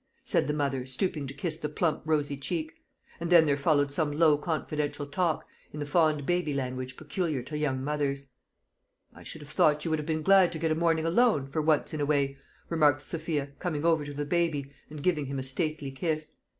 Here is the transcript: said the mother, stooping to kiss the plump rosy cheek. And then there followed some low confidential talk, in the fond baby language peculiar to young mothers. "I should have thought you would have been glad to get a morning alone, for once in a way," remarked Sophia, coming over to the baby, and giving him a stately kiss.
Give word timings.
said 0.23 0.47
the 0.47 0.51
mother, 0.51 0.83
stooping 0.83 1.27
to 1.27 1.33
kiss 1.35 1.57
the 1.59 1.69
plump 1.69 2.01
rosy 2.05 2.35
cheek. 2.35 2.73
And 3.19 3.29
then 3.29 3.45
there 3.45 3.55
followed 3.55 3.91
some 3.93 4.11
low 4.11 4.35
confidential 4.35 5.05
talk, 5.05 5.45
in 5.71 5.79
the 5.79 5.85
fond 5.85 6.25
baby 6.25 6.55
language 6.55 6.97
peculiar 6.97 7.43
to 7.43 7.55
young 7.55 7.83
mothers. 7.83 8.25
"I 9.13 9.21
should 9.21 9.41
have 9.41 9.51
thought 9.51 9.85
you 9.85 9.91
would 9.91 9.99
have 9.99 10.07
been 10.07 10.23
glad 10.23 10.51
to 10.53 10.57
get 10.57 10.71
a 10.71 10.75
morning 10.75 11.05
alone, 11.05 11.45
for 11.45 11.61
once 11.61 11.93
in 11.93 12.01
a 12.01 12.05
way," 12.07 12.37
remarked 12.67 13.03
Sophia, 13.03 13.51
coming 13.59 13.85
over 13.85 14.03
to 14.03 14.13
the 14.15 14.25
baby, 14.25 14.71
and 14.89 15.03
giving 15.03 15.27
him 15.27 15.37
a 15.37 15.43
stately 15.43 15.91
kiss. 15.91 16.31